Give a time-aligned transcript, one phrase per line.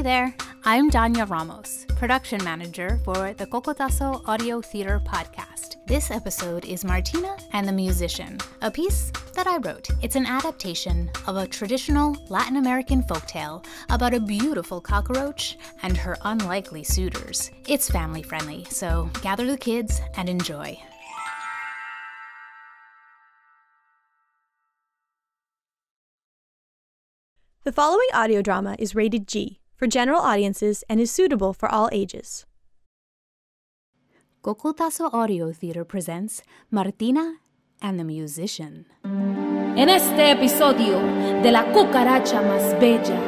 [0.00, 0.34] Hey there,
[0.64, 5.76] I'm Danya Ramos, production manager for the Cocotazo Audio Theater podcast.
[5.86, 9.90] This episode is Martina and the Musician, a piece that I wrote.
[10.00, 16.16] It's an adaptation of a traditional Latin American folktale about a beautiful cockroach and her
[16.22, 17.50] unlikely suitors.
[17.68, 20.78] It's family friendly, so gather the kids and enjoy.
[27.64, 31.88] The following audio drama is rated G for general audiences and is suitable for all
[31.90, 32.44] ages.
[34.44, 37.36] Cocotazo Audio Theater presents Martina
[37.80, 38.84] and the Musician.
[39.76, 40.98] En este episodio
[41.42, 43.18] de La cucaracha más bella,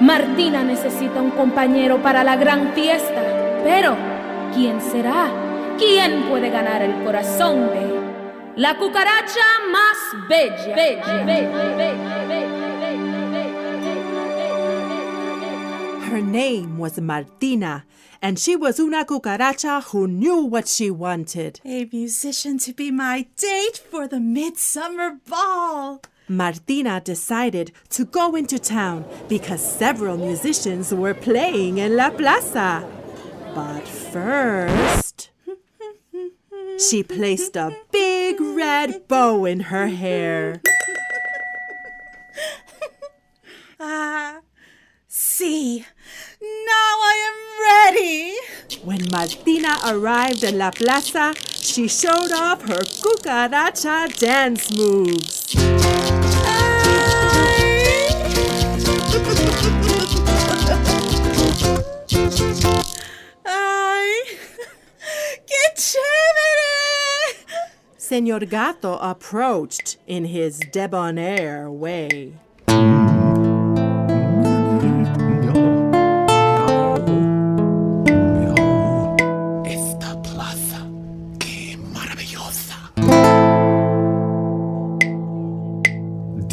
[0.00, 3.60] Martina necesita un compañero para la gran fiesta.
[3.62, 3.94] Pero,
[4.54, 5.30] ¿quién será?
[5.76, 7.98] ¿Quién puede ganar el corazón de
[8.56, 10.74] la cucaracha más bella?
[10.74, 12.27] bella, bella, bella,
[16.08, 17.84] Her name was Martina,
[18.22, 21.60] and she was una cucaracha who knew what she wanted.
[21.66, 26.00] A musician to be my date for the midsummer ball.
[26.26, 32.88] Martina decided to go into town because several musicians were playing in La Plaza.
[33.54, 35.28] But first,
[36.78, 40.62] she placed a big red bow in her hair.
[49.68, 55.54] Martina arrived in La Plaza, she showed off her cucaracha dance moves.
[63.44, 64.24] Ay,
[65.46, 67.44] qué chévere.
[67.98, 72.32] Senor Gato approached in his debonair way.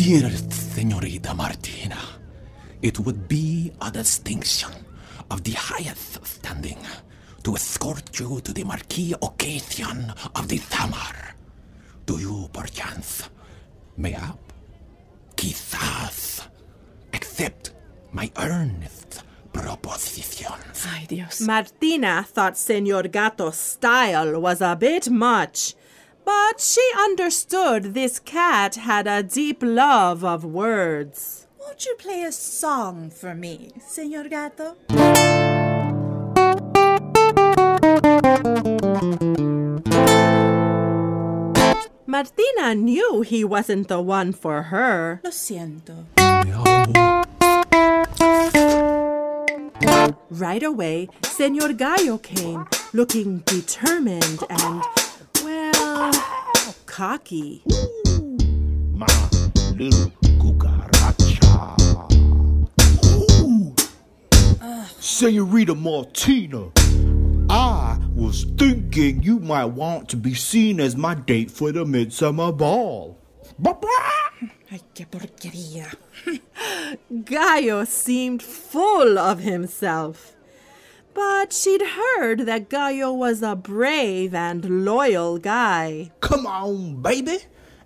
[0.06, 1.98] Dear Señorita Martina,
[2.80, 4.70] it would be a distinction
[5.32, 6.78] of the highest standing
[7.42, 11.34] to escort you to the marquee occasion of the summer.
[12.06, 13.32] Do you, perchance,
[13.98, 14.38] mayhap,
[15.36, 16.50] quizás,
[17.12, 17.74] accept
[18.12, 19.24] my earnest
[19.54, 20.86] propositions?
[20.86, 21.42] Ay, Dios.
[21.42, 25.74] Martina thought Senor Gato's style was a bit much,
[26.26, 31.48] but she understood this cat had a deep love of words.
[31.60, 34.76] Won't you play a song for me, Senor Gato?
[42.08, 45.20] Martina knew he wasn't the one for her.
[45.24, 46.06] Lo siento.
[50.30, 54.84] Right away, Senor Gallo came, looking determined and,
[56.96, 57.62] cocky.
[58.94, 59.06] My
[59.76, 61.76] little cucaracha.
[65.02, 66.72] Senorita Martina,
[67.50, 72.54] I was thinking you might want to be seen as my date for the midsummer
[72.54, 73.18] ball.
[74.72, 75.94] Ay, qué porquería.
[77.26, 80.35] Gallo seemed full of himself.
[81.16, 86.12] But she'd heard that Gallo was a brave and loyal guy.
[86.20, 87.38] Come on, baby.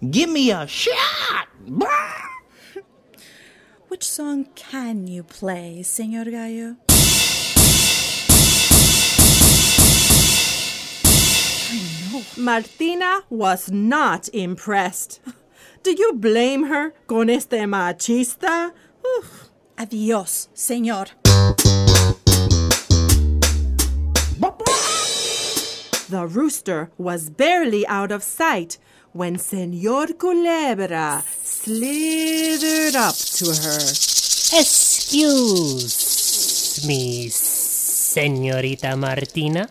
[0.09, 1.47] Give me a shot.
[3.87, 6.77] Which song can you play, Senor Gallo?
[12.35, 15.19] Martina was not impressed.
[15.83, 18.71] Do you blame her con este machista?
[19.05, 19.49] Uf.
[19.77, 21.05] Adios, Senor.
[26.09, 28.79] The rooster was barely out of sight
[29.13, 33.79] when Senor Culebra slithered up to her.
[34.59, 35.93] Excuse
[36.87, 39.69] me, Senorita Martina.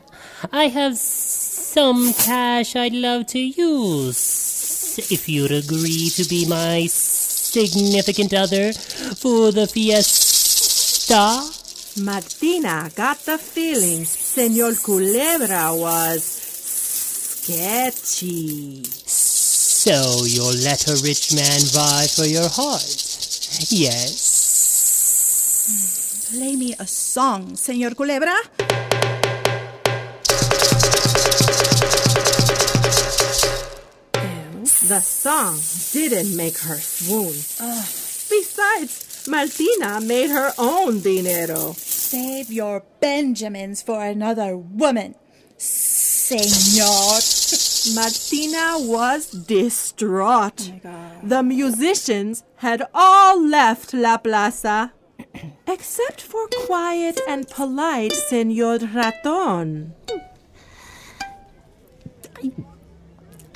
[0.53, 4.97] I have some cash I'd love to use.
[5.11, 11.58] If you'd agree to be my significant other for the fiesta.
[12.01, 16.23] Martina got the feeling Senor Culebra was
[17.45, 18.85] sketchy.
[18.85, 22.87] So you'll let a rich man vie for your heart?
[23.71, 24.37] Yes.
[26.31, 28.37] Play me a song, Senor Culebra.
[34.89, 35.61] The song
[35.93, 37.35] didn't make her swoon.
[38.31, 41.75] Besides, Martina made her own dinero.
[41.77, 45.15] save your Benjamins for another woman,
[45.59, 47.21] senor.
[47.95, 50.73] Martina was distraught.
[51.23, 54.93] the musicians had all left La Plaza,
[55.67, 59.95] except for quiet and polite Senor Raton.
[62.43, 62.53] I,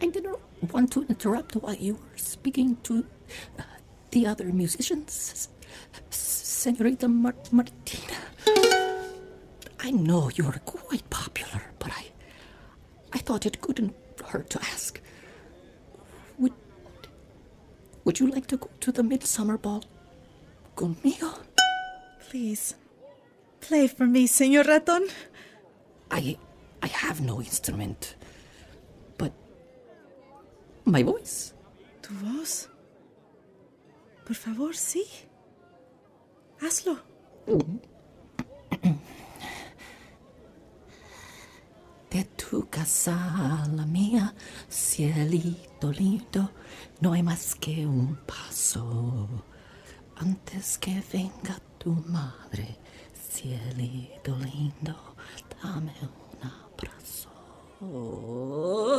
[0.00, 0.36] I didn't
[0.72, 3.04] want to interrupt while you were speaking to
[3.58, 3.62] uh,
[4.10, 5.48] the other musicians,
[6.10, 8.16] Senorita Mar- Martina.
[9.80, 12.06] I know you're quite popular, but I,
[13.12, 13.94] I thought it couldn't
[14.26, 15.00] hurt to ask.
[16.38, 16.52] Would,
[18.04, 19.84] would you like to go to the midsummer ball
[20.76, 21.34] conmigo?
[22.30, 22.74] Please,
[23.60, 25.08] play for me, Senor Raton.
[26.10, 26.38] I,
[26.82, 28.14] I have no instrument,
[29.18, 29.32] but
[30.84, 31.52] my voice.
[32.02, 32.68] Tu voz.
[34.24, 35.02] Por favor, sí.
[36.62, 36.96] Hazlo.
[42.08, 43.16] De tu casa
[43.64, 44.32] a la mía,
[44.70, 46.50] cielito lindo,
[47.00, 49.28] no hay más que un paso.
[50.16, 52.78] Antes que venga tu madre,
[53.12, 54.94] cielito lindo,
[55.60, 57.30] dame un abrazo.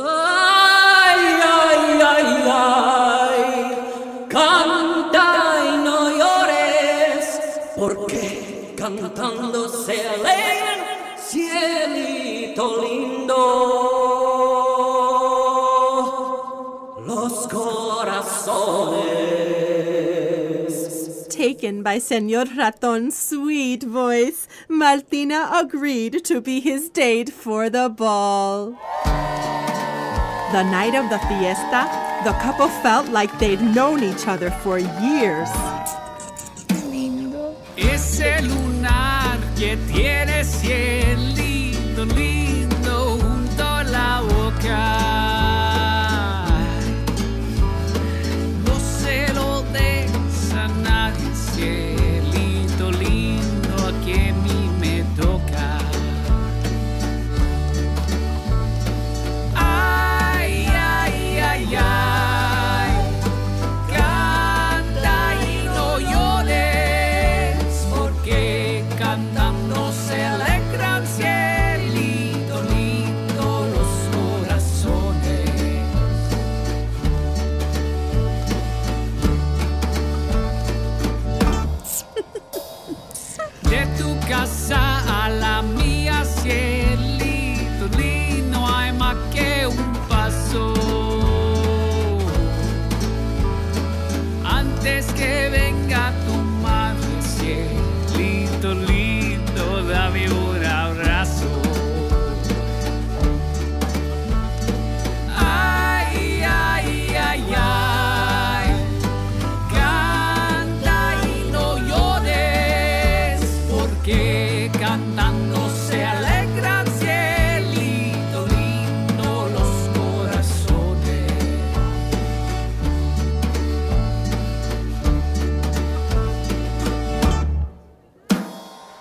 [0.06, 1.22] Ay,
[1.56, 3.42] ay, ay, ay,
[4.28, 5.23] canta
[7.76, 10.80] porque cantando se alegran,
[11.18, 13.36] cielito lindo,
[17.06, 19.14] los corazones.
[21.28, 28.76] Taken by Senor Raton's sweet voice, Martina agreed to be his date for the ball.
[30.52, 31.88] The night of the fiesta,
[32.22, 35.50] the couple felt like they'd known each other for years.
[39.64, 41.03] Que tiene cielito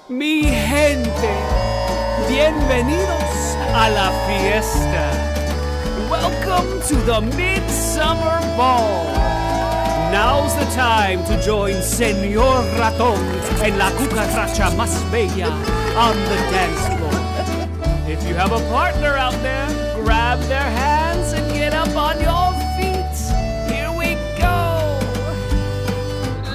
[0.09, 1.33] Mi gente,
[2.27, 5.11] bienvenidos a la fiesta.
[6.09, 9.22] Welcome to the Midsummer Ball.
[10.13, 13.17] Now's the time to join Señor Ratón
[13.63, 15.49] and la cucaracha más bella
[15.97, 17.17] on the dance floor.
[18.07, 19.67] If you have a partner out there,
[20.03, 23.17] grab their hands and get up on your feet.
[23.73, 24.99] Here we go.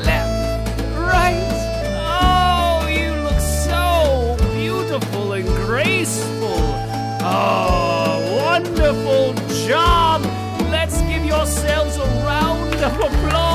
[0.06, 1.50] Left, right.
[2.22, 6.62] Oh, you look so beautiful and graceful.
[7.22, 9.34] Oh, wonderful
[9.66, 10.22] job.
[10.70, 13.47] Let's give yourselves a round of applause.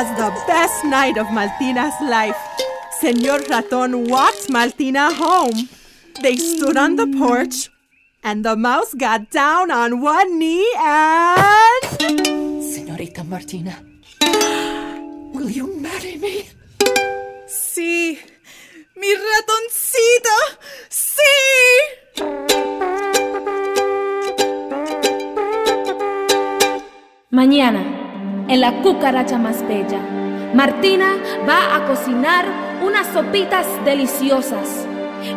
[0.00, 2.40] Was the best night of Martina's life.
[3.00, 5.68] Senor Raton walked Maltina home.
[6.22, 7.68] They stood on the porch,
[8.24, 11.84] and the mouse got down on one knee and.
[12.64, 13.76] Senorita Martina,
[15.34, 16.48] will you marry me?
[17.46, 18.18] Sí,
[18.96, 20.38] mi ratoncito,
[20.88, 21.36] sí.
[27.30, 27.99] Mañana,
[28.50, 30.00] en la cucaracha más bella,
[30.52, 31.16] Martina
[31.48, 32.44] va a cocinar
[32.82, 34.86] unas sopitas deliciosas.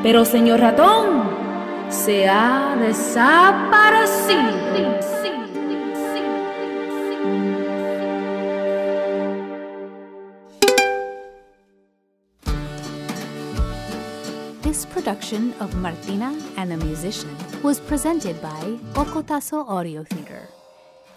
[0.01, 1.29] Pero señor ratón,
[1.89, 4.63] se ha desaparecido.
[14.63, 17.29] This production of Martina and the Musician
[17.61, 20.62] was presented by Cocotazo Audio Theater.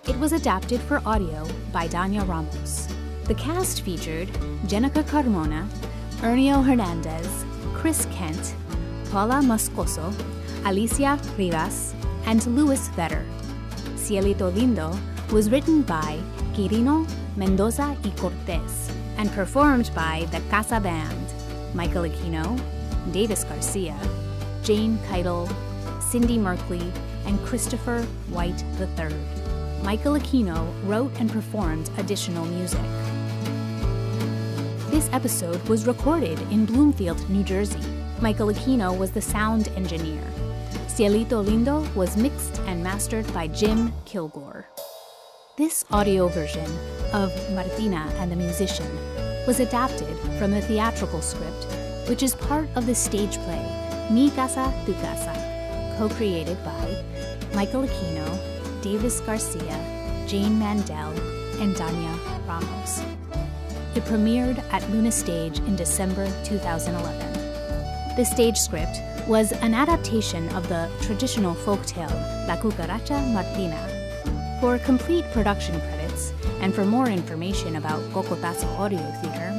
[0.09, 2.87] It was adapted for audio by Danya Ramos.
[3.25, 4.29] The cast featured
[4.69, 5.69] Jenica Carmona,
[6.21, 7.45] Ernio Hernandez,
[7.75, 8.55] Chris Kent,
[9.11, 10.15] Paula Moscoso,
[10.65, 11.93] Alicia Rivas,
[12.25, 13.27] and Luis Vetter.
[13.97, 14.97] Cielito Lindo
[15.33, 16.21] was written by
[16.55, 17.05] Quirino
[17.37, 21.27] Mendoza y Cortez and performed by the Casa Band,
[21.75, 22.57] Michael Aquino,
[23.13, 23.99] Davis Garcia,
[24.63, 25.51] Jane Keitel,
[26.01, 26.93] Cindy Merkley,
[27.27, 29.46] and Christopher White III.
[29.83, 32.81] Michael Aquino wrote and performed additional music.
[34.91, 37.81] This episode was recorded in Bloomfield, New Jersey.
[38.21, 40.23] Michael Aquino was the sound engineer.
[40.89, 44.67] Cielito Lindo was mixed and mastered by Jim Kilgore.
[45.57, 46.67] This audio version
[47.13, 48.91] of Martina and the Musician
[49.47, 51.67] was adapted from the theatrical script,
[52.09, 55.35] which is part of the stage play Mi Casa Tu Casa,
[55.99, 57.05] co created by
[57.55, 58.56] Michael Aquino,
[58.87, 59.77] Davis Garcia,
[60.29, 61.11] Jane Mandel,
[61.61, 62.17] and Danya
[62.47, 63.01] Ramos.
[63.97, 68.15] It premiered at Luna Stage in December 2011.
[68.17, 73.83] The stage script was an adaptation of the traditional folktale La Cucaracha Martina.
[74.61, 79.51] For complete production credits and for more information about Cocotazo Audio Theater,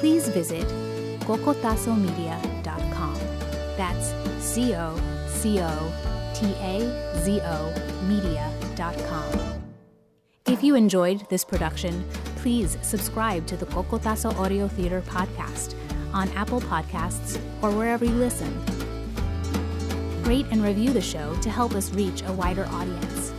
[0.00, 0.66] please visit
[1.20, 3.14] cocotazomedia.com.
[3.76, 4.12] That's
[4.44, 5.92] C O C O
[6.34, 6.80] T A
[7.22, 7.72] Z O
[8.08, 8.55] media.com.
[10.46, 12.04] If you enjoyed this production,
[12.36, 15.74] please subscribe to the Cocotazo Audio Theater podcast
[16.12, 18.52] on Apple Podcasts or wherever you listen.
[20.24, 23.32] Rate and review the show to help us reach a wider audience.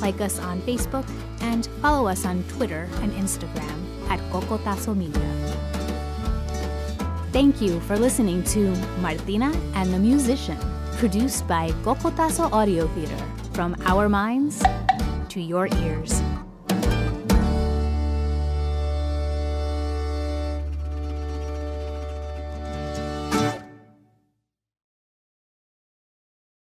[0.00, 1.08] Like us on Facebook
[1.40, 5.30] and follow us on Twitter and Instagram at Cocotazo Media.
[7.32, 10.58] Thank you for listening to Martina and the Musician,
[10.98, 14.62] produced by Cocotazo Audio Theater, from our minds
[15.32, 16.31] to your ears.